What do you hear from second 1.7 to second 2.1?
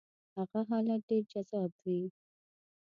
وي.